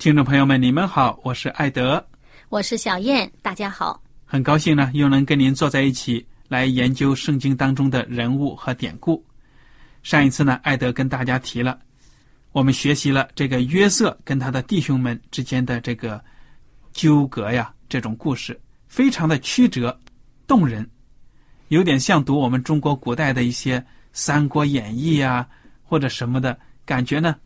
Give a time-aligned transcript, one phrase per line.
[0.00, 2.02] 听众朋友们，你们好，我是艾德，
[2.48, 9.22] 我是小燕，大家好，很高兴呢，又能跟您坐在一起来研究圣经当中的人物和典故。
[10.02, 11.78] 上一次呢，艾德跟大家提了，
[12.52, 16.18] 我们学习了这个约瑟跟他的弟兄们之间的这个
[16.94, 19.94] 纠葛呀，这种故事非常的曲折
[20.46, 20.88] 动人，
[21.68, 23.78] 有点像读我们中国古代的一些
[24.14, 25.46] 《三国演义》呀
[25.82, 27.36] 或者什么的感觉呢。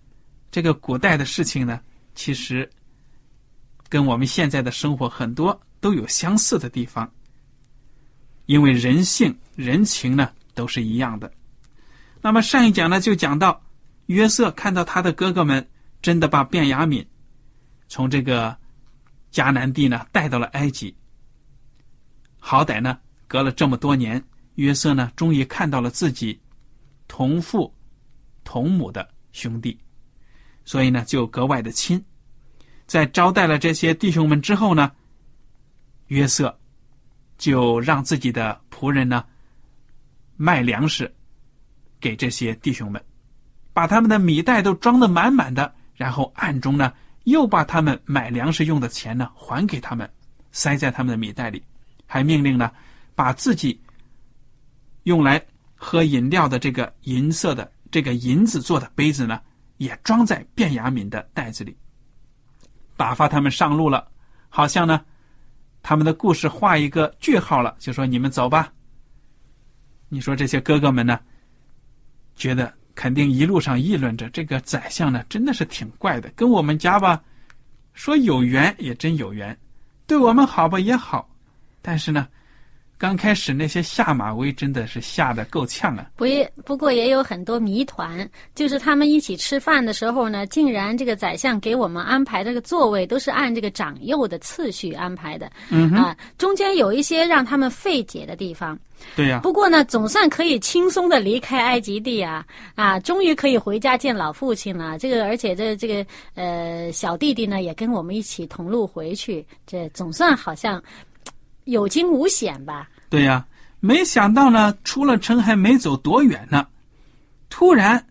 [0.52, 1.80] 这个古代的事情呢，
[2.14, 2.68] 其实
[3.88, 7.10] 跟我们现在的生活很多都有相似的地方，
[8.46, 11.30] 因为人性人情呢都是一样的。
[12.20, 13.62] 那么上一讲呢，就讲到
[14.06, 15.66] 约瑟看到他的哥哥们
[16.00, 17.06] 真的把卞雅敏
[17.88, 18.56] 从这个
[19.32, 20.94] 迦南地呢带到了埃及。
[22.38, 24.22] 好歹呢，隔了这么多年，
[24.54, 26.40] 约瑟呢终于看到了自己
[27.08, 27.72] 同父
[28.42, 29.78] 同母的兄弟，
[30.64, 32.02] 所以呢就格外的亲。
[32.86, 34.92] 在招待了这些弟兄们之后呢，
[36.08, 36.58] 约瑟
[37.38, 39.24] 就让自己的仆人呢
[40.36, 41.12] 卖粮食。
[42.00, 43.02] 给这些弟兄们，
[43.72, 46.92] 把他们的米袋都装得满满的，然后暗中呢，
[47.22, 50.06] 又把他们买粮食用的钱呢还给他们，
[50.52, 51.62] 塞在他们的米袋里，
[52.04, 52.70] 还命令呢，
[53.14, 53.80] 把自己
[55.04, 55.42] 用来
[55.74, 59.40] 喝饮料的这个银色的这个银子做的杯子呢，
[59.76, 61.76] 也装在卞雅敏的袋子里，
[62.96, 64.06] 打发他们上路了，
[64.48, 65.04] 好像呢，
[65.82, 68.72] 他们的故事画一个句号了，就说你们走吧。
[70.08, 71.18] 你说这些哥哥们呢？
[72.36, 76.28] 觉得肯定一路上议论着这个宰相呢，真的是挺怪的。
[76.36, 77.22] 跟我们家吧，
[77.92, 79.56] 说有缘也真有缘，
[80.06, 81.28] 对我们好吧也好，
[81.82, 82.28] 但是呢。
[82.96, 86.10] 刚开始那些下马威真的是吓得够呛啊！
[86.16, 98.78] 不也不过也有很多谜团，就是他们一起吃饭的时候呢，竟然这个宰相给我们安排这个座位都是按这个长幼的次序安排的，嗯啊，中间有一些让他们费解的地方。
[99.16, 99.40] 对呀。
[99.42, 104.98] 不过呢，总算可以轻松的离开埃及地啊啊，终于可以回家见老父亲了。
[104.98, 110.82] 这个而且这这个呃小弟弟呢也跟我们一起同路回去，这总算好像
[111.64, 112.88] 有惊无险吧。
[113.08, 113.46] 对呀，
[113.80, 116.66] 没想到呢，出了城还没走多远呢，
[117.48, 118.06] 突然，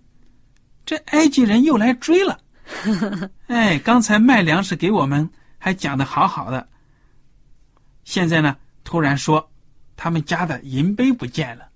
[0.86, 2.40] 这埃及人又来追了。
[3.48, 6.68] 哎，刚才卖粮食给我们还讲的好好的，
[8.04, 9.52] 现在呢，突然说
[9.96, 11.68] 他们家的银杯不见了，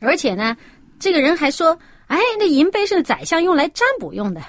[0.00, 0.56] 而且呢，
[0.98, 1.76] 这个人还说
[2.08, 4.42] ：“哎，那银杯是宰相用来占卜用的。”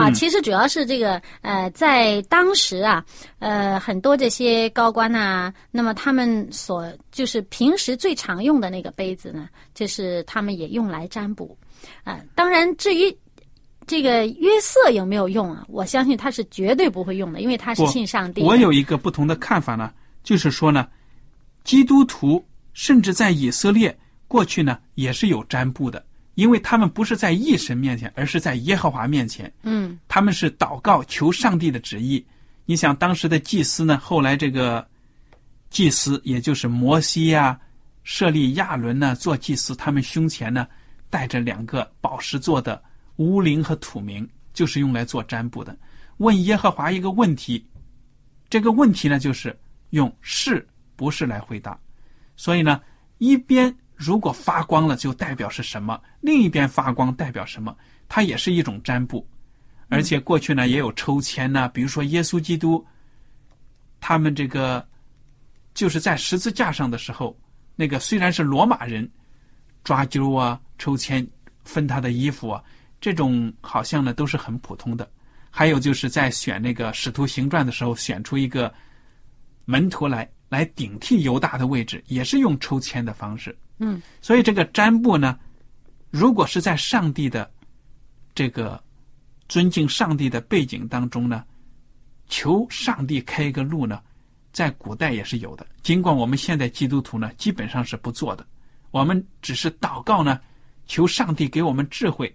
[0.00, 3.04] 啊，其实主要是这个呃，在当时啊，
[3.38, 11.56] 呃，很多这些高官呐，那么他们所就是平时最常用的那个杯子呢，就是他们也用来占卜
[12.02, 12.18] 啊。
[12.34, 13.16] 当然，至于
[13.86, 18.42] 这个约瑟有没有用啊，我相信他是绝对不会用的，因为他是信上帝。
[18.42, 19.92] 我有一个不同的看法呢，
[20.24, 20.88] 就是说呢，
[21.62, 23.96] 基督徒甚至在以色列
[24.26, 26.04] 过去呢也是有占卜的。
[26.36, 29.50] 因为他们不是在异神面前，而是在耶和华面前。
[29.62, 32.24] 嗯，他们是祷告求上帝的旨意。
[32.66, 33.96] 你想当时的祭司呢？
[33.96, 34.86] 后来这个
[35.70, 37.58] 祭司，也就是摩西呀、
[38.04, 40.68] 设立亚伦呢做祭司，他们胸前呢
[41.08, 42.82] 带着两个宝石做的
[43.16, 45.74] 乌灵和土明，就是用来做占卜的。
[46.18, 47.64] 问耶和华一个问题，
[48.50, 49.58] 这个问题呢就是
[49.90, 50.66] 用是
[50.96, 51.78] 不是来回答。
[52.36, 52.82] 所以呢，
[53.16, 57.74] 一边如果发光了，就代表是什么；另一边发光代表什么？
[58.08, 59.26] 它也是一种占卜。
[59.88, 62.84] 而且过去呢也有抽签呢，比如说耶稣基督，
[64.00, 64.86] 他们这个
[65.74, 67.36] 就是在十字架上的时候，
[67.74, 69.08] 那个虽然是罗马人
[69.82, 71.26] 抓阄啊、抽签
[71.64, 72.62] 分他的衣服啊，
[73.00, 75.08] 这种好像呢都是很普通的。
[75.50, 78.72] 还有就是在选那个使徒行传的时候，选出一个
[79.64, 83.56] 门徒来来顶替犹大的位置，也是用抽签的方式。
[83.78, 85.38] 嗯，所以这个占卜呢，
[86.10, 87.50] 如果是在上帝的
[88.34, 88.82] 这个。
[89.48, 91.44] 尊敬上帝的背景当中呢，
[92.26, 94.02] 求上帝开一个路呢，
[94.50, 95.64] 在古代也是有的。
[95.84, 98.44] 尽管我们现在基督徒呢，基本上是不做的，
[98.90, 100.40] 我们只是祷告呢，
[100.88, 102.34] 求上帝给我们智慧。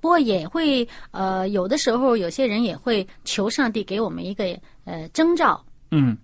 [0.00, 5.64] 不过也会呃，有的时候有些人也会求上帝给我们一个呃征兆。
[5.92, 6.18] 嗯，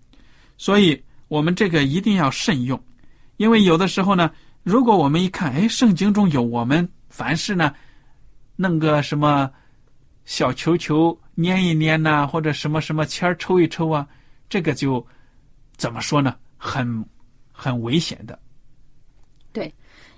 [0.57, 2.83] 所以我们这个一定要慎用，
[3.39, 4.31] 因为有的时候呢，
[4.63, 7.75] 如果我们一看，哎，圣经中有我们凡事呢，
[8.57, 9.51] 弄个什么。
[10.29, 14.07] 小球球粘一粘呐，或者什么什么签儿抽一抽啊，
[14.51, 15.03] 这个就
[15.79, 16.37] 怎么说呢？
[16.59, 17.03] 很
[17.51, 18.39] 很危险的。
[19.55, 19.75] 对，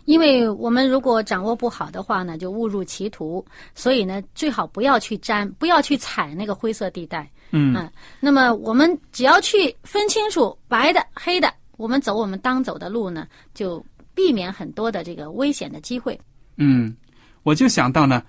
[0.07, 3.47] 因为我们如果掌握不好的话呢，就误入歧途。
[3.73, 7.31] 所以呢，最好不要去沾，不要去踩那个灰色地带。
[7.53, 7.89] 嗯。
[8.19, 13.83] 那么我们只要去分清楚白的、黑的，我们走我们当走的路呢，就
[14.15, 16.21] 避免很多的这个危险的机会。
[16.57, 16.95] 嗯，
[17.43, 18.23] 我就想到呢。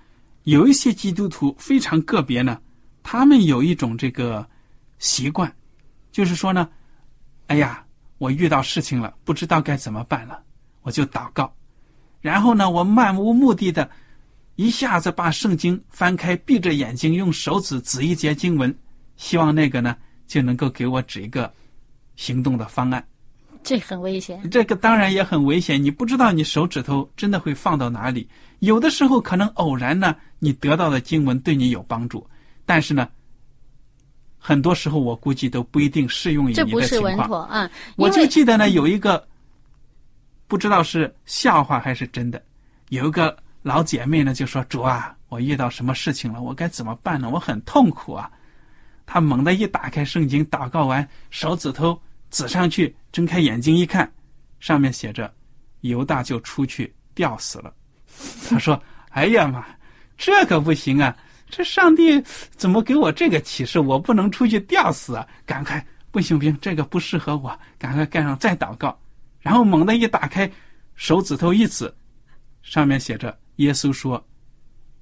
[0.44, 2.60] 有一些基督徒非常个别呢，
[3.04, 4.44] 他们有一种这个
[4.98, 5.48] 习惯，
[6.10, 6.68] 就是说呢，
[7.46, 7.84] 哎呀，
[8.18, 10.42] 我遇到事情了，不知道该怎么办了，
[10.82, 11.54] 我就祷告，
[12.20, 13.88] 然后呢，我漫无目的的，
[14.56, 18.76] 一下子把圣经翻开，闭着眼睛用手指指一节经文，
[19.16, 19.96] 希望那个呢
[20.26, 21.52] 就能够给我指一个
[22.16, 23.06] 行动的方案。
[23.62, 24.50] 这很危险。
[24.50, 28.28] 这个当然也很危险，你不知道你手指头真的会放到哪里。
[28.60, 32.26] 有的时候可能偶然呢，你得到的经文对你有帮助，
[32.64, 33.08] 但是呢，
[34.38, 36.82] 很多时候我估计都不一定适用于你的情况。
[36.82, 37.70] 这不是稳妥啊！
[37.96, 39.26] 我就记得呢，有一个
[40.46, 42.42] 不知道是笑话还是真的，
[42.90, 46.42] 有一个老姐妹呢就说：“主啊，我遇到什么事情了？
[46.42, 47.30] 我该怎么办呢？
[47.30, 48.30] 我很痛苦啊！”
[49.06, 52.00] 她猛地一打开圣经，祷告完，手指头
[52.32, 54.10] 指上去，睁开眼睛一看，
[54.58, 55.32] 上面写着
[55.82, 57.72] ：“犹大就出去吊死了。
[58.48, 58.82] ”他说
[59.12, 59.64] ：“哎呀妈，
[60.16, 61.16] 这可不行啊！
[61.48, 62.18] 这上帝
[62.56, 63.78] 怎么给我这个启示？
[63.78, 65.28] 我不能出去吊死啊！
[65.44, 68.98] 赶快，不行不行，这个不适合我，赶快盖上再祷告。
[69.40, 70.50] 然后猛地一打开，
[70.94, 71.92] 手指头一指，
[72.62, 74.24] 上面写着：耶稣说，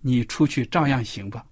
[0.01, 1.45] 你出去照样行吧。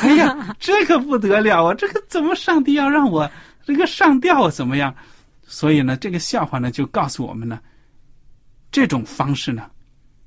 [0.00, 1.74] 哎呀，这可不得了啊！
[1.74, 3.30] 这个怎么上帝要让我
[3.64, 4.94] 这个上吊怎么样？
[5.46, 7.60] 所以呢，这个笑话呢就告诉我们呢，
[8.70, 9.68] 这种方式呢。”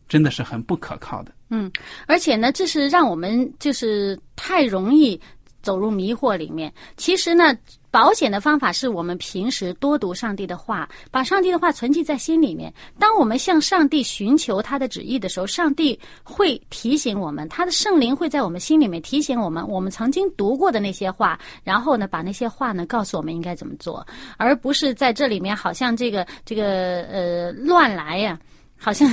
[0.07, 1.31] 真的是很不可靠的。
[1.49, 1.71] 嗯，
[2.05, 5.19] 而且呢，这是让我们就是太容易
[5.63, 6.71] 走入迷惑里面。
[6.95, 7.57] 其实呢，
[7.95, 12.73] 保险的方法是我们平时多读上帝的话，把上帝的话存记在心里面。
[12.99, 28.37] 当我们向上帝寻求他的旨意的时候，上帝会提醒我们，他的圣灵会在我们心里面提醒我们，我们曾经读过的那些话，然后呢，把那些话呢告诉我们应该怎么做，而不是在这里面好像这个这个呃乱来呀。
[28.77, 29.09] 好像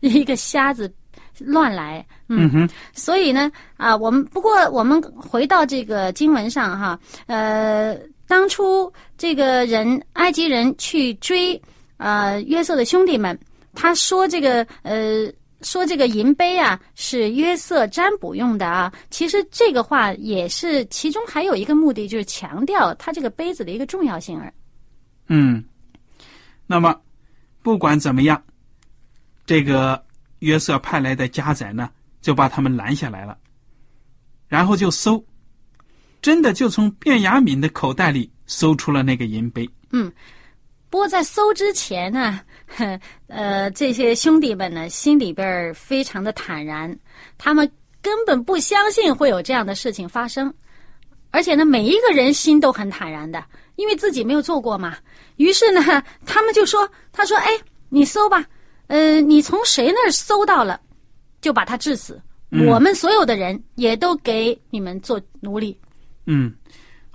[0.00, 0.92] 一个瞎子
[1.38, 11.60] 乱来，嗯哼，所以呢，啊，我们不过我们回到这个经文上哈，呃，当初这个人埃及人去追
[11.98, 13.38] 呃约瑟的兄弟们，
[13.74, 15.30] 他说这个呃
[15.62, 24.52] 说这个银杯啊是约瑟占卜用的啊，其实这个话也是其中还有一个目的，就是强调他这个杯子的一个重要性而。
[25.28, 25.64] 嗯，
[26.66, 26.98] 那么
[27.62, 28.42] 不管怎么样。
[29.48, 30.02] 这个
[30.40, 31.90] 约瑟派来的家宰呢，
[32.20, 33.36] 就把他们拦下来了，
[34.48, 35.24] 然后就搜，
[36.20, 39.68] 真的就从卞雅敏的口袋里搜出了那个银杯。
[39.92, 40.12] 嗯，
[40.90, 42.40] 不过在搜之前呢，
[43.28, 46.94] 呃，这些兄弟们呢，心里边非常的坦然，
[47.38, 47.70] 他们
[48.02, 50.52] 根本不相信会有这样的事情发生，
[51.30, 53.42] 而且呢，每一个人心都很坦然的，
[53.76, 54.96] 因为自己没有做过嘛。
[55.36, 55.80] 于是呢，
[56.24, 57.50] 他们就说：“他说，哎，
[57.88, 58.44] 你搜吧。”
[58.88, 60.80] 嗯，你从谁那儿搜到了，
[61.40, 62.20] 就把他治死。
[62.68, 65.78] 我们所有的人也都给你们做奴隶。
[66.26, 66.54] 嗯，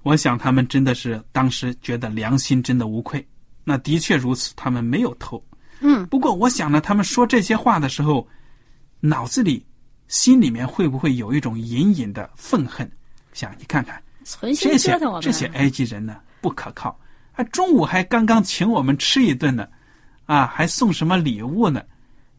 [0.03, 3.25] 我想他们真的是当时觉得良心真的无愧。
[3.63, 5.41] 那的确如此，他们没有偷。
[5.79, 8.27] 嗯，不过我想呢，他们说这些话的时候，
[8.99, 9.65] 脑子里、
[10.07, 12.89] 心里面会不会有一种隐隐的愤恨？
[13.33, 15.21] 想你看看存心这些折腾我们。
[15.21, 16.99] 这些埃及人呢，不可靠。
[17.31, 19.67] 啊，中午还刚刚请我们吃一顿呢，
[20.31, 21.83] 啊，还送什么礼物呢？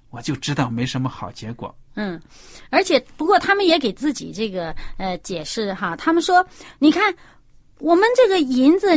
[0.09, 1.75] 我就知道没什么好结果。
[1.95, 2.19] 嗯，
[2.71, 6.43] 而且不过他们也给自己这个呃解释哈，他们说，
[6.79, 7.15] 你看
[7.81, 8.89] 我们这个银子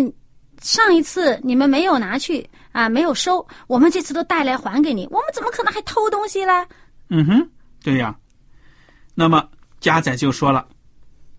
[0.62, 6.66] 上一次你们没有拿去啊，没有收，我们这次都带来还给你，我们怎么可能还偷东西呢？
[7.10, 7.50] 嗯哼，
[7.84, 8.16] 对呀。
[9.14, 9.46] 那么
[9.82, 10.66] 家仔就说了，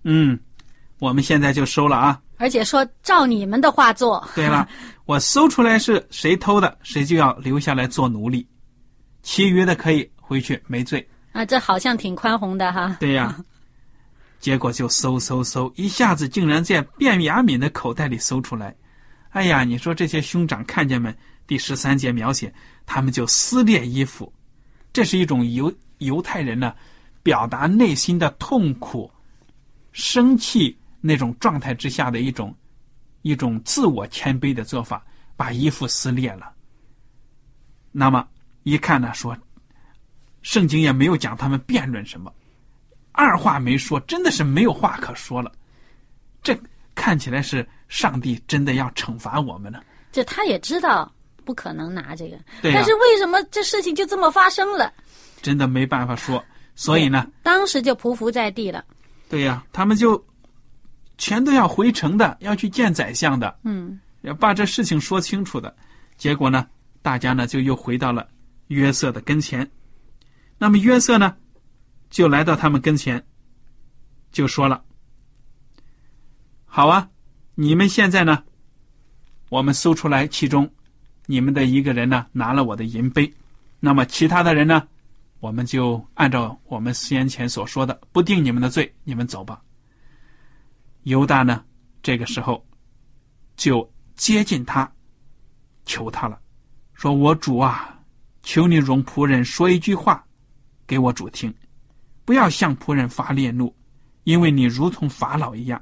[0.04, 0.38] 嗯，
[0.98, 2.20] 我们现在就收了啊。
[2.38, 4.22] 而且说照你们的话做。
[4.34, 4.68] 对了，
[5.06, 8.46] 我搜出来是谁偷的，谁就要留下来做奴隶，
[9.22, 11.08] 其余的可以回去没罪。
[11.32, 12.96] 啊，这好像挺宽宏的哈。
[12.98, 13.38] 对呀，
[14.40, 18.74] 结果就搜搜搜，一下子竟然在卞雅敏的口袋里搜出来。
[19.30, 21.14] 哎呀，你说这些兄长看见没？
[21.46, 22.52] 第十三节描写，
[22.84, 24.32] 他们就撕裂衣服，
[24.92, 26.74] 这是一种犹犹太人呢，
[27.22, 29.08] 表达内心的痛苦、
[29.92, 32.52] 生气那种状态之下的一种
[33.26, 35.04] 一种自我谦卑的做法，
[35.36, 36.52] 把衣服撕裂了。
[37.90, 38.24] 那么
[38.62, 39.36] 一看呢，说
[40.42, 42.32] 圣经也没有讲他们辩论什么，
[43.10, 45.50] 二话没说，真的是没有话可说了。
[46.40, 46.56] 这
[46.94, 49.82] 看起来是上帝真的要惩罚我们呢。
[50.12, 51.12] 这他也知道
[51.44, 54.92] 不可能拿这个，但是为什么这事情就这么发生了？
[55.42, 56.40] 真的没办法说，
[56.76, 58.84] 所以呢，当时就匍匐在地了。
[59.28, 60.24] 对呀，他们就
[61.18, 65.74] 全都要回城的，要去见宰相的，嗯要把这事情说清楚的。
[66.16, 66.66] 结果呢，
[67.02, 68.26] 大家呢就又回到了
[68.68, 69.70] 约瑟的跟前。
[70.58, 71.36] 那么约瑟呢，
[72.10, 73.22] 就来到他们跟前，
[74.32, 74.82] 就说了
[76.64, 77.08] ：“好啊，
[77.54, 78.42] 你们现在呢，
[79.48, 80.68] 我们搜出来，其中
[81.26, 83.32] 你们的一个人呢拿了我的银杯，
[83.80, 84.88] 那么其他的人呢，
[85.40, 89.60] 我们就按照我们先前所说的，不定你们的罪，你们走吧。”
[91.06, 91.64] 犹大呢，
[92.02, 92.66] 这个时候
[93.56, 94.90] 就接近他，
[95.84, 96.36] 求他了，
[96.94, 97.96] 说：“我主啊，
[98.42, 100.26] 求你容仆人说一句话，
[100.84, 101.54] 给我主听，
[102.24, 103.72] 不要向仆人发烈怒，
[104.24, 105.80] 因为你如同法老一样。”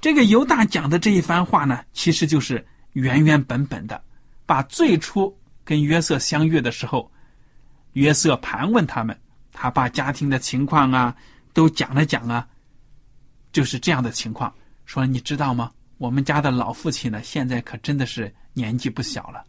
[0.00, 4.00] 这个犹大讲的这一番话呢，其实就是原原本本的，
[4.46, 7.10] 把最初跟约瑟相遇的时候，
[7.94, 11.16] 约瑟盘问他们，他把家庭的情况啊
[11.52, 12.46] 都讲了讲啊，
[13.52, 14.52] 就是这样的情况。
[14.84, 15.70] 说你知道吗？
[15.98, 19.44] 我们家的老父亲呢，现在可真的是年纪不小了，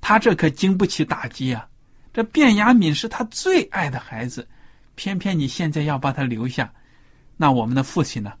[0.00, 1.68] 他这可经不起打击啊！
[2.12, 4.48] 这卞雅敏是他最爱的孩子，
[4.94, 6.72] 偏偏你现在要把他留下，
[7.36, 8.32] 那我们的父亲呢，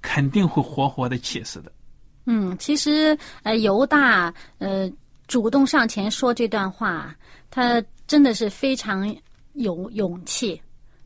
[0.00, 1.72] 肯定会活活的气死的。
[2.26, 4.88] 嗯，其实呃，犹大呃
[5.26, 7.14] 主动上前说这段话，
[7.50, 9.12] 他真的是非常
[9.54, 10.62] 有勇气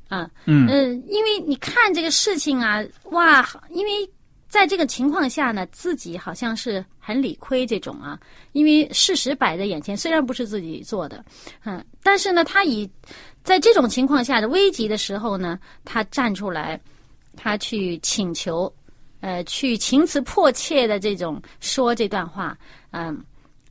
[0.08, 0.28] 啊。
[0.46, 4.10] 嗯呃，因为你看这个事情啊，哇，因为
[4.48, 8.18] 在这个情况下呢，自己好像是很理亏这种啊，
[8.52, 11.24] 因为事实摆在眼前，虽然不是自己做的，
[11.64, 12.88] 嗯，但是呢，他以
[13.42, 16.80] 在这种情况下的危急的时候呢，他站出来，
[17.36, 18.72] 他去请求，
[19.20, 22.56] 呃，去情辞迫切的这种说这段话，
[22.92, 23.22] 嗯、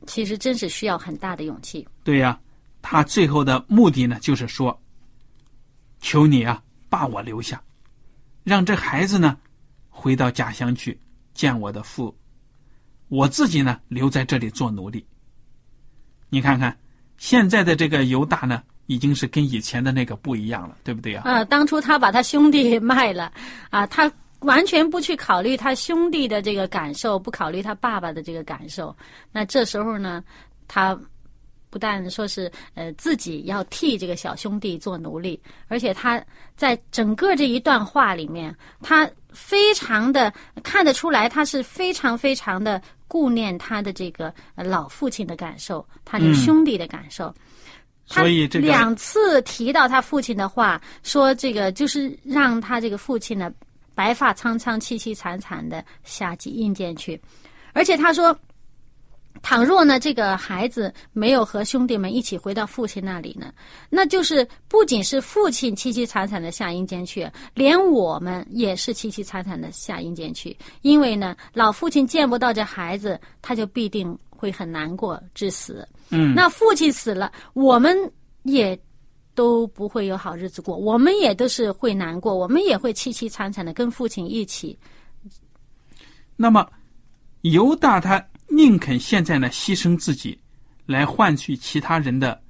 [0.06, 1.86] 其实真是需要很大的勇气。
[2.04, 2.38] 对呀、
[2.82, 4.80] 他最后的目的呢，就是说，
[6.00, 7.62] 求你啊，把我留下，
[8.44, 9.36] 让这孩子呢
[9.88, 10.98] 回到家乡去
[11.34, 12.16] 见我的父，
[13.08, 15.06] 我自己呢留在这里做奴隶。
[16.28, 16.76] 你看看，
[17.16, 23.32] 现在的这个犹大呢，已经是跟以前的那个不一样了，对不对啊、呃，当初他把他兄弟卖了，
[23.70, 28.94] 啊，他完全不去考虑他兄弟的这个感受，不考虑他爸爸的这个感受。
[29.32, 30.22] 那这时候呢，
[30.68, 30.98] 他
[31.70, 36.22] 不但说是呃自己要替这个小兄弟做奴隶，而且他
[36.56, 40.32] 在整个这一段话里面，他非常的
[40.62, 47.34] 看得出来，他是非常非常的顾念他的这个呃老父亲的感受，他这个嗯兄弟的感受。
[48.10, 53.52] 他所以这个两次提到他父亲的话，说这个就是让他这个父亲呢
[53.94, 57.20] 白发苍苍、凄凄惨惨的下起阴间去，
[57.74, 58.34] 而且他说，
[59.42, 63.52] 倘若呢这个孩子没有和兄弟们一起回到父亲那里呢，
[63.88, 75.86] 那就是不仅是父亲凄凄惨惨的下阴间去，连我们也是凄凄惨惨的下阴间去，因为呢老父亲见不到这孩子，他就必定会很难过致死。
[76.10, 77.96] 嗯，那父亲死了，我们
[78.42, 78.78] 也
[79.34, 84.78] 都不会有好日子过，我们也都是会难过，我们也会凄凄惨惨的跟父亲一起。
[86.36, 86.66] 那么
[87.42, 90.38] 犹大他宁肯现在呢牺牲自己，
[90.86, 92.40] 来换取其他人的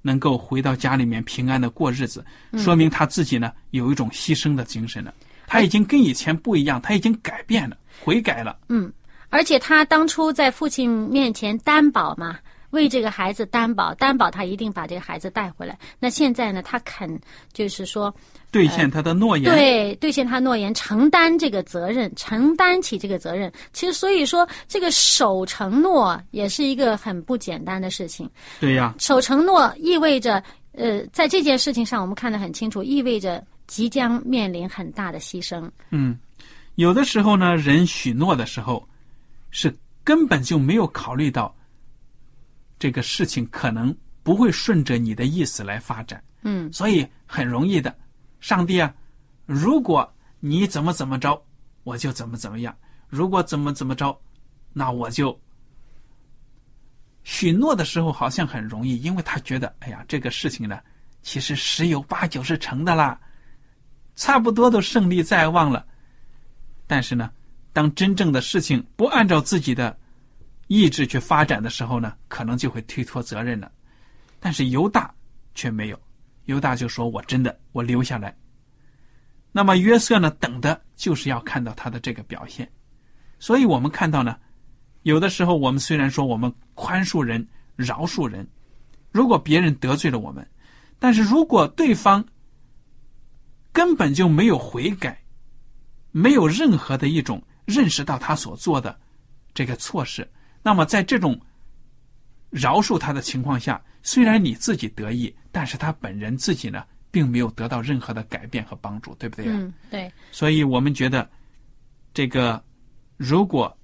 [0.00, 2.24] 能够回到家里面平安的过日子，
[2.56, 5.12] 说明他自己呢有一种牺牲的精神了。
[5.46, 8.56] 他已经跟以前不一样，他已经改变了，悔改了。
[8.68, 8.90] 嗯，
[9.28, 12.38] 而且他当初在父亲面前担保嘛，
[12.72, 15.78] 为这个孩子担保，担保他一定把这个孩子带回来。
[15.98, 17.18] 那现在呢，他肯
[17.52, 18.14] 就是说
[18.50, 23.52] 兑现他的诺言，对，兑现他诺言，承担这个责任，承担起这个责任。
[23.72, 28.28] 其实，所以说这个守承诺也是一个很不简单的事情。
[28.58, 35.70] 对呀，守承诺意味着，呃，在这件事情上，我们看得很清楚，意味着即将面临很大的牺牲。
[35.90, 36.18] 嗯，
[36.76, 38.86] 有的时候呢，人许诺的时候，
[39.50, 41.54] 是根本就没有考虑到
[42.82, 46.68] 这个事情可能不会顺着你的意思来发展，嗯。
[46.72, 47.96] 所以很容易的，
[48.40, 48.92] 上帝啊，
[49.46, 51.40] 如果你怎么怎么着，
[51.84, 52.74] 我就怎么怎么样；
[53.06, 54.20] 如果怎么怎么着，
[54.72, 55.40] 那我就
[57.22, 60.80] 许诺的时候好像很容易，因为他觉得，哎呀，这个事情呢，
[61.22, 63.16] 其实十有八九是成的啦，
[64.16, 65.86] 差不多都胜利在望了。
[66.88, 67.30] 但是呢，
[67.72, 69.96] 当真正的事情不按照自己的
[70.80, 73.70] 意志去发展的时候呢，可能就会推脱责任了。
[74.40, 75.14] 但是犹大
[75.54, 76.00] 却没有，
[76.46, 78.34] 犹大就说：“我真的，我留下来。”
[79.52, 82.66] 那么约瑟呢，等的就是要看到他的这个表现。
[83.38, 84.36] 所以我们看到呢，
[85.02, 88.48] 有的时候我们虽然说我们宽恕人、饶恕人，
[89.10, 90.48] 如果别人得罪了我们，
[90.98, 92.24] 但是如果对方
[93.72, 95.22] 根本就没有悔改，
[96.10, 98.98] 没有任何的一种认识到他所做的
[99.52, 100.28] 这个错事，
[100.62, 101.38] 那么在这种
[102.50, 109.52] 饶恕他的情况下，虽然你自己得意，但是他本人自己呢，并没有得到任何的改变和帮助，对不对呀？
[109.54, 111.28] 嗯，对，所以我们觉得，
[112.14, 112.62] 这个
[113.16, 113.76] 如果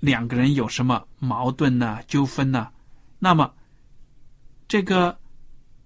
[0.00, 2.70] 两个人有什么矛盾呐、纠纷呐、
[3.18, 3.52] 那么
[4.68, 5.18] 这个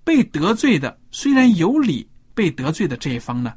[0.04, 3.56] 被得罪的虽然有理，被得罪的这一方呢，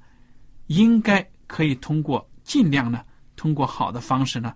[0.68, 3.04] 应该可以通过尽量呢，
[3.36, 4.54] 通过好的方式呢，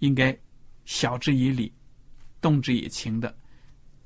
[0.00, 0.36] 应该
[0.88, 1.70] 晓之以理，
[2.40, 3.34] 动之以情的，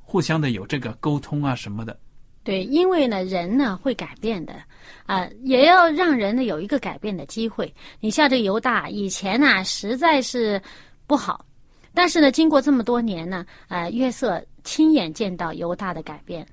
[0.01, 1.97] 互相的有这个沟通啊什么的。
[2.43, 4.61] 对，因为呢，人呢会改变的，
[5.07, 7.73] 啊、也要让人呢有一个改变的机会。
[8.01, 10.61] 你像这犹大，以前呢实在是
[11.07, 11.47] 不好，
[11.95, 16.45] 但是呢，经过这么多年呢，呃，约瑟亲眼见到犹大的改变，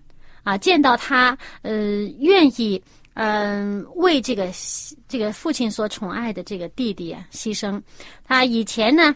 [0.43, 2.79] 啊，见到他呃愿意
[3.15, 4.47] 嗯、为这个
[5.07, 7.81] 这个父亲所宠爱的这个弟弟啊牺牲。
[8.23, 9.13] 他以前呢，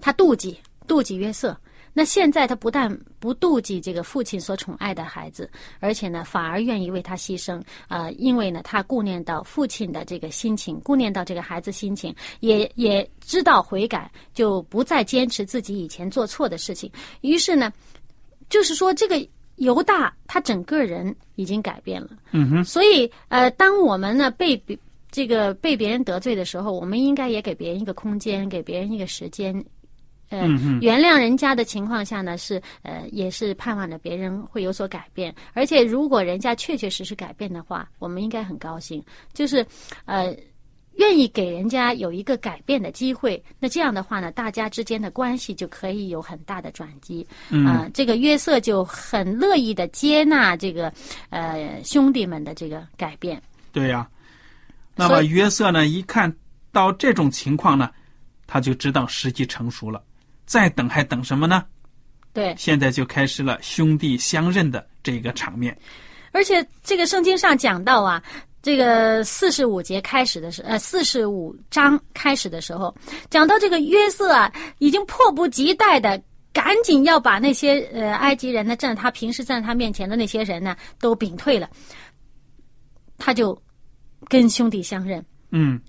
[0.00, 1.56] 他妒忌妒忌约瑟。
[1.98, 16.92] 那现在他不但不妒忌这个父亲所宠爱的孩子，而且呢，反而愿意为他牺牲啊、呃因为呢，他顾念到父亲的这个心情，顾念到这个孩子心情，也也知道悔改，就不再坚持自己以前做错的事情。
[17.22, 17.72] 于是呢，
[18.50, 22.10] 就是说这个犹大他整个人已经改变了。
[22.32, 24.78] 嗯哼，所以呃，当我们呢被别
[25.10, 29.64] 这个被别人得罪的时候，我们应该也给别人一个空间，给别人一个时间。
[30.28, 30.46] 呃，
[30.80, 35.34] 原谅人家的情况下呢，是呃，也是盼望着别人会有所改变。
[35.52, 39.02] 而且，如果人家确确实实改变的话，我们应该很高兴。
[39.32, 39.64] 就是，
[40.04, 40.36] 呃，
[40.94, 43.42] 愿意给人家有一个改变的机会。
[43.60, 47.26] 那这样的话呢，大家之间的关系就可以有很大的转机。
[47.66, 50.92] 啊、这个约瑟就很乐意的接纳这个
[51.30, 53.40] 呃兄弟们的这个改变。
[53.72, 54.08] 对呀、
[54.94, 56.34] 那么约瑟呢，一看
[56.72, 57.90] 到这种情况呢，
[58.46, 60.02] 他就知道时机成熟了。
[60.46, 61.64] 再等还等什么呢？
[62.32, 65.76] 对，现在就开始了兄弟相认的这个场面。
[66.32, 68.22] 而且这个圣经上讲到啊，
[68.60, 72.94] 这个四十五节开始的时，呃，四十五章开始的时候，
[73.30, 81.70] 讲到这个约瑟啊，已经迫不及待的赶紧要把那些呃埃及人呢，站在他平时站在他面前的那些人呢，都屏退了，
[83.16, 83.58] 他就
[84.28, 85.24] 跟兄弟相认。
[85.52, 85.80] 嗯，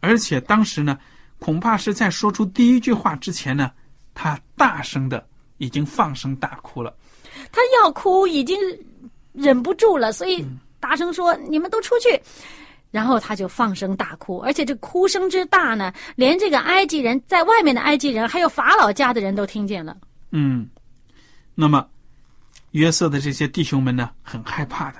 [0.00, 0.98] 而且当时呢，
[1.38, 3.70] 恐怕是在说出第一句话之前呢，
[4.14, 5.26] 他大声的
[5.58, 6.94] 已经放声大哭了。
[7.50, 8.58] 他要哭，已经
[9.32, 10.46] 忍不住了，所以
[10.78, 12.20] 大声说：“你们都出去！”
[12.90, 19.96] 然后他就放声大哭，而且这哭声之大呢，连这个埃及人在外面的埃及人，还有法老家的人都听见了。
[20.30, 20.68] 嗯，
[21.54, 21.88] 那么
[22.72, 24.98] 约瑟的这些弟兄们呢，很害怕的，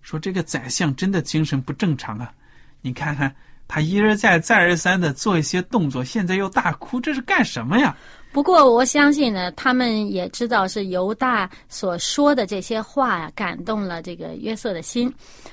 [0.00, 2.32] 说这个宰相真的精神不正常啊！
[2.80, 3.34] 你看看
[3.66, 7.94] 他一而再、再而三的做一些动作，现在又大哭，这是干什么呀？
[8.30, 15.12] 不过我相信呢，他们也知道是犹大所说的这些话呀，感动了这个约瑟的心。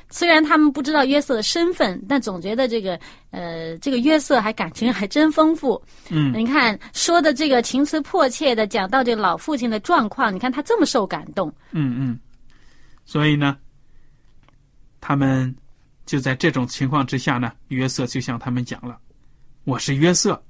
[0.09, 2.99] 虽然他们不知道约瑟的身份，但总觉得这个
[3.31, 5.81] 呃，这个约瑟还感情还真丰富。
[6.09, 11.51] 嗯，你看说的这个情辞迫切的讲到这老父亲的状况，你看他这么受感动。
[11.71, 12.19] 嗯嗯，
[13.05, 13.57] 所以呢，
[15.01, 15.53] 他们
[16.05, 18.99] 就在这种情况之下呢，约瑟就向他们讲了
[19.65, 20.41] ：“我是约瑟，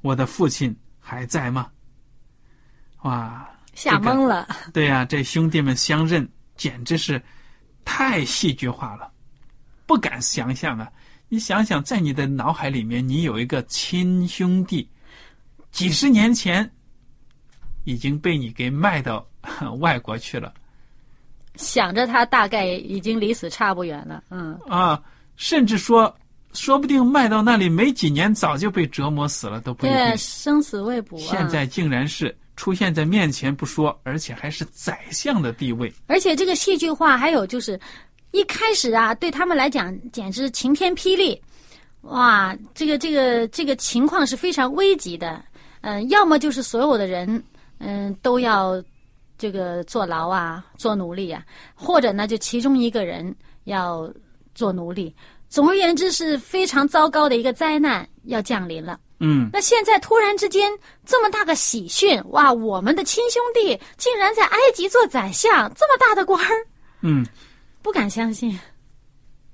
[0.00, 1.70] 我的父亲还在吗？”
[3.04, 4.48] 哇，吓懵了。
[4.72, 7.22] 对呀、这兄弟们相认，简直是
[7.84, 9.12] 太戏剧化了，
[9.84, 10.90] 不敢想象啊！
[11.28, 14.88] 你想想，在你的脑海里面，你有一个亲兄弟，
[15.70, 16.70] 几十年前
[17.84, 19.26] 已经被你给卖到
[19.80, 20.54] 外国去了
[21.56, 24.24] 想着他大概已经离死差不远了。
[24.30, 25.02] 嗯，啊，
[25.36, 26.16] 甚至说，
[26.54, 30.16] 说不定卖到那里没几年，早就被折磨死了都不一对，定。
[30.16, 31.22] 生死未卜、啊。
[31.22, 35.92] 现在竟然是出现在面前不说，而且还是宰相的地位。
[36.06, 37.78] 而且这个戏剧化，还有就是，
[38.30, 41.40] 一开始啊，对他们来讲简直晴天霹雳，
[42.02, 45.44] 哇，这个这个这个情况是非常危急的。
[45.80, 47.42] 嗯、要么就是所有的人，
[47.78, 48.82] 嗯、都要
[49.36, 54.08] 这个坐牢啊，做奴隶啊，或者呢，就其中一个人要
[54.54, 55.14] 做奴隶。
[55.54, 58.98] 总而言之，是非常糟糕的一个灾难要降临了。
[59.20, 60.68] 嗯，那现在突然之间
[61.06, 62.52] 这么大个喜讯，哇！
[62.52, 66.66] 我们的亲兄弟竟然在埃及做宰相，这么大的官儿，
[67.02, 67.24] 嗯，
[67.82, 68.58] 不敢相信。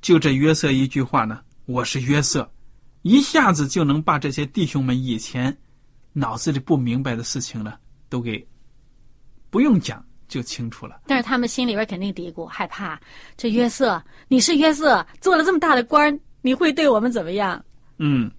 [0.01, 2.51] 就这约瑟一句话呢，我是约瑟，
[3.03, 5.55] 一下子就能把这些弟兄们以前
[6.15, 7.75] 脑子里不明白的事情呢，
[8.09, 8.43] 都给
[9.51, 11.03] 不用讲就清楚了。
[11.07, 12.99] 但是他们心里边肯定嘀咕，害怕
[13.37, 17.63] 这约瑟，你是约瑟，做了这么大的官，你会对我们怎么样？
[17.99, 18.31] 嗯，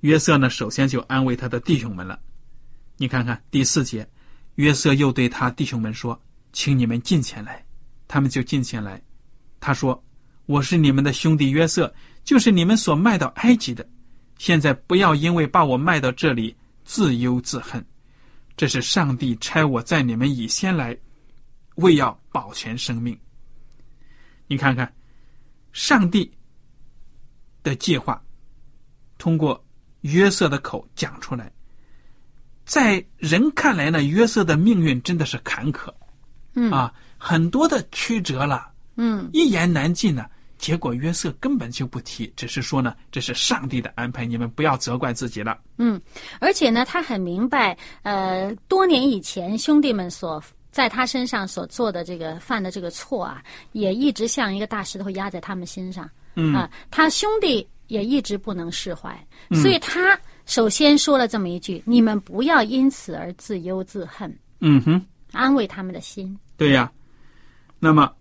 [0.00, 2.18] 约瑟呢，首先就安慰他的弟兄们了。
[2.96, 4.04] 你看看第四节，
[4.56, 6.20] 约瑟又对他弟兄们说
[6.52, 7.64] ：“请你们进前来。”
[8.08, 9.00] 他们就进前来。
[9.60, 10.02] 他说
[10.46, 13.86] ：“我是你们的兄弟约瑟，就是你们所卖到埃及的。
[14.38, 17.84] 现在不要因为把我卖到这里自忧自恨，
[18.56, 20.96] 这是上帝差我在你们以先来，
[21.78, 23.18] 为要保全生命。
[24.46, 24.90] 你看看，
[25.72, 26.30] 上帝
[27.64, 28.22] 的计划。”
[29.18, 29.60] 通过
[30.02, 31.50] 约瑟的口讲出来，
[32.64, 35.92] 在人看来呢，约瑟的命运真的是坎坷，
[36.54, 40.24] 嗯啊，很多的曲折了，嗯一言难尽呢。
[40.56, 45.58] 结果约瑟根本就不提，只是说呢，这是上帝的安排，你们不要责怪自己了。
[45.78, 46.00] 嗯，
[46.40, 56.08] 而且呢，他很明白，呃，多年以前兄弟们所在他身上所做的这个犯的这个错啊，也一直像一个大石头压在他们心上。
[56.34, 59.18] 嗯啊，他兄弟也一直不能释怀，
[59.54, 66.38] 所以他首先说了这么一句：“你们不要因此而自忧自恨，嗯哼，安慰他们的心。
[66.56, 66.90] 对呀。
[67.80, 68.12] 那么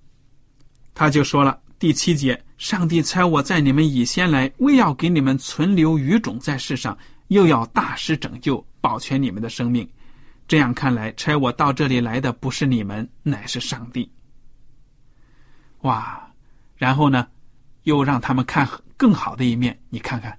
[0.94, 9.88] 他就说了，第七节，上帝差我在你们以先来，为要给你们存留余种在世上，又要大施拯救，保全你们的生命。
[10.48, 14.10] 这样看来，差我到这里来的不是你们，乃是上帝。
[15.82, 16.24] 哇！
[16.76, 17.28] 然后呢，
[17.84, 19.78] 又让他们看更好的一面。
[19.90, 20.38] 你看看，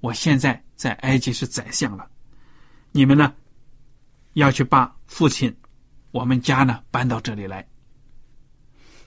[0.00, 2.08] 我现在在埃及是宰相了，
[2.92, 3.32] 你们呢，
[4.34, 5.54] 要去把父亲，
[6.10, 7.66] 我们家呢搬到这里来。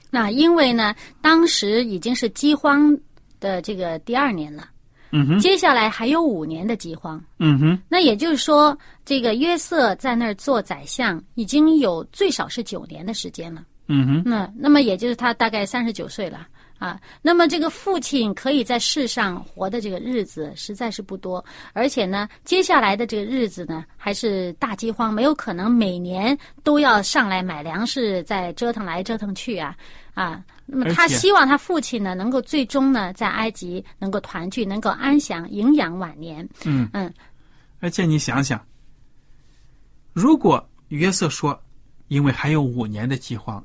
[0.10, 2.98] 那因为呢，当时已经是饥荒
[3.40, 4.70] 的这个第二年了，
[5.12, 7.22] 嗯哼，接下来还有五年的饥荒。
[7.40, 13.64] 嗯哼，那也就是说，这个约瑟在那儿做宰相，已经有最少是九年的时间了。
[13.88, 17.00] 嗯哼，那那么也就是他大概三十九岁了啊。
[17.24, 21.44] 那么这个父亲可以在世上活的这个日子实在是不多，
[21.74, 29.76] 而且呢，接下来的这个日子呢，还是大饥荒，没有可能每年都要上来买粮食，再折腾来折腾去啊
[30.14, 30.44] 啊。
[30.72, 36.48] 那么他希望他父亲呢，能够最终呢，在埃及能够团聚，能够安享营养晚年。
[36.64, 37.12] 嗯嗯，
[37.80, 38.64] 而且你想想，
[40.14, 41.60] 如果约瑟说，
[42.08, 43.64] 因为还有五年的饥荒，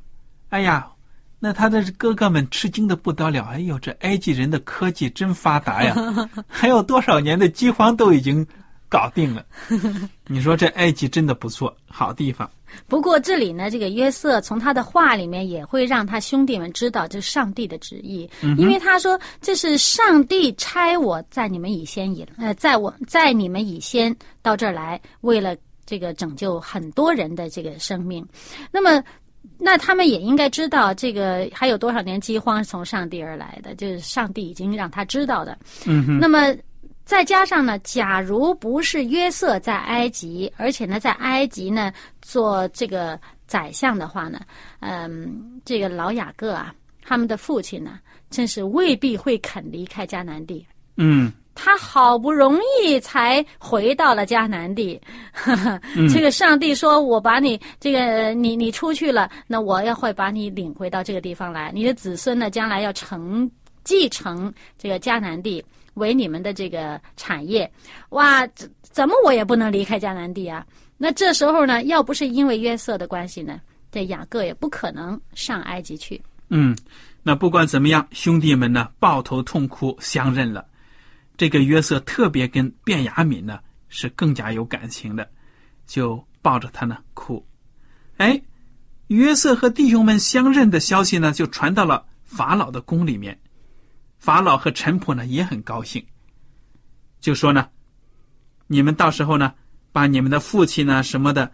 [0.49, 0.89] 哎呀，
[1.39, 3.45] 那他的哥哥们吃惊的不得了。
[3.45, 5.95] 哎呦，这埃及人的科技真发达呀！
[6.49, 8.47] 还有多少年的饥荒都已经
[8.95, 9.45] 搞定了。
[10.29, 12.49] 你说这埃及真的不错，好地方。
[12.87, 28.25] 不过这里呢，这个约瑟从他的话里面也会让他兄弟们知道这是上帝的旨意，因为他说这是上帝差我在你们以先以呃，在我在你们以先到这儿来，为了这个拯救很多人的这个生命。
[28.71, 29.03] 那么，
[29.59, 35.59] 那他们也应该知道，这个还有多少年饥荒是从上帝而来的，就是上帝已经让他知道的。
[36.21, 36.55] 那么，
[37.05, 44.41] 再加上呢，假如不是约瑟在埃及，而且呢在埃及呢做这个宰相的话呢，
[44.81, 47.99] 嗯，这个老雅各啊，他们的父亲呢，
[48.31, 50.67] 真是未必会肯离开迦南地。
[50.97, 55.01] 嗯他好不容易才回到了迦南地，
[56.13, 61.71] 这个上帝说：“我把你这个你你出去了，那我要会把你领回到这个地方来。
[61.73, 63.49] 你的子孙呢，将来要承
[63.85, 65.65] 继承这个迦南地
[65.95, 67.71] 为你们的这个产业。
[68.11, 70.65] 哇，怎怎么我也不能离开迦南地啊？
[70.97, 76.23] 那这时候呢，要不是因为约瑟的关系呢，这雅各也不可能上埃及去。
[76.49, 76.77] 嗯，
[77.23, 80.65] 那不管怎么样，兄弟们呢抱头痛哭，相认了。
[81.37, 85.29] 这个约瑟特别跟卞雅敏呢是更加有感情的，
[85.87, 87.45] 就抱着他呢哭。
[88.19, 88.41] 哎，
[89.09, 93.37] 约瑟和弟兄们相认的消息呢，就传到了法老的宫里面。
[94.25, 96.03] 法老和臣仆呢也很高兴，
[97.21, 97.69] 就说呢
[98.67, 99.53] ：“你们到时候呢，
[99.93, 101.53] 把你们的父亲呢什么的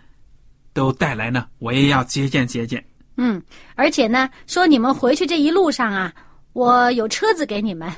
[0.72, 2.85] 都带来呢，我也要接见接见。”
[3.18, 3.42] 嗯，
[3.74, 6.14] 而且呢，说你们回去这一路上啊，
[6.52, 7.92] 我有车子给你们。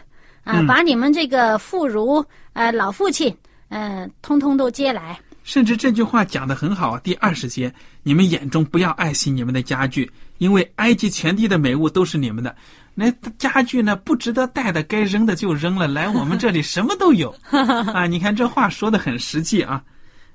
[0.44, 3.36] 啊，把你们这个妇孺、呃老父亲，
[3.68, 5.20] 嗯，通通都接来。
[5.44, 7.00] 甚至这句话讲的很好啊。
[7.02, 12.54] 第二十节，你们眼中不要爱惜你们的家具，因为埃及全地的美物都是你们的。
[12.94, 15.88] 那家具呢，不值得带的，该扔的就扔了。
[15.88, 17.34] 来我们这里什么都有
[17.94, 18.06] 啊！
[18.06, 19.82] 你看这话说的很实际啊。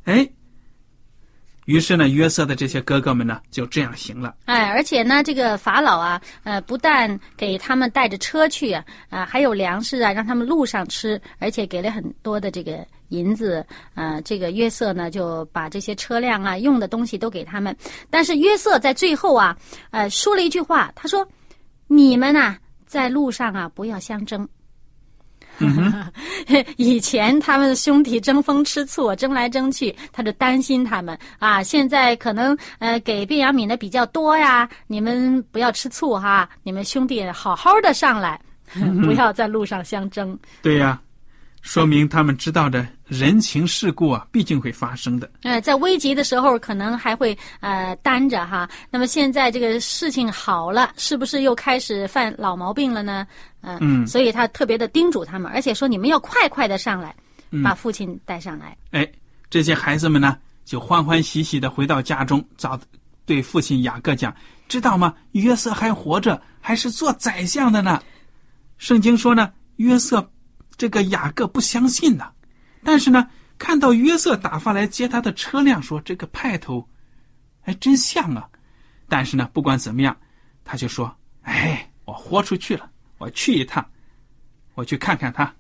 [0.04, 0.28] 哎。
[1.68, 4.34] 于是呢，约瑟的这些哥哥们呢，就这样行了。
[4.46, 13.66] 哎，而且呢，这个法老啊，呃，不但给他们带着车去啊，啊，还有粮食啊，让他们路上吃，而且给了很多的这个银子。
[13.94, 17.76] 啊，这个约瑟呢，就把这些车辆啊、用的东西都给他们。
[18.10, 19.58] 但是约瑟在最后啊，
[19.92, 21.28] 呃，说了一句话，他说
[21.88, 24.48] ：“你们呐，在路上啊，不要相争。”
[26.78, 31.64] 以前他们兄弟争风吃醋，争来争去，他就担心他们啊。
[31.64, 38.40] 现在可能呃给卞雅敏的比较多呀，你们不要吃醋哈，你们兄弟好好的上来，
[39.04, 40.38] 不要在路上相争。
[40.62, 41.00] 对呀。
[41.64, 45.30] 说明他们知道的人情世故啊，毕竟会发生的。
[45.44, 48.70] 呃，在危急的时候，可能还会呃担着哈。
[48.90, 53.28] 那么现在这个事情好了，是不是又开始犯老毛病了呢？
[53.82, 57.16] 嗯，所以他特别的叮嘱他们，而且说你们要快快的上来，
[57.64, 58.78] 把父亲带上来。
[58.92, 59.10] 哎，
[59.50, 62.80] 这些孩子们呢，就欢欢喜喜的回到家中，找
[63.26, 64.34] 对父亲雅各讲：
[64.68, 65.14] 知道吗？
[65.32, 68.02] 约瑟还活着，还是做宰相的呢。
[68.78, 70.32] 圣经说呢，约瑟。
[70.80, 72.26] 这个雅各不相信呢，
[72.84, 73.28] 但是呢，
[73.58, 76.88] 看到约瑟打发来接他的车辆，说这个派头，
[77.62, 78.48] 还真像啊。
[79.10, 80.16] 但是呢，不管怎么样，
[80.64, 83.86] 他就说：“哎，我豁出去了，我去一趟，
[84.76, 85.54] 我去看看他，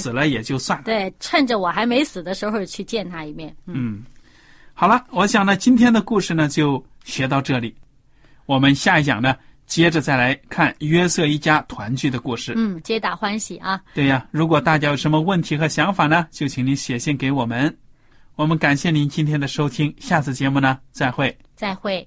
[0.00, 3.54] 死了也就算了。”对，趁着我还没死的时候去见他一面。
[3.66, 4.02] 嗯，
[4.74, 7.74] 好了，我想呢，今天的故事呢就学到这里，
[8.46, 9.36] 我们下一讲呢。
[9.64, 12.52] 接着再来看约瑟一家团聚的故事。
[12.56, 13.80] 嗯，皆大欢喜啊！
[13.94, 17.74] 对呀，如果大家有什么问题和想法呢，就请您写信给我们。
[18.34, 21.34] 我们感谢您今天的收听，下次节目呢，再会。
[21.54, 22.06] 再会。